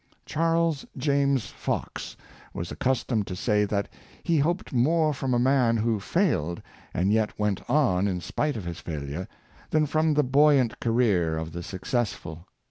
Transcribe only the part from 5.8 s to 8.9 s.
failed, and yet went on in spite of his